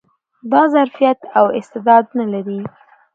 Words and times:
دا 0.51 0.61
ظرفيت 0.73 1.19
او 1.37 1.45
استعداد 1.59 2.05
نه 2.17 2.25
لري 2.33 2.61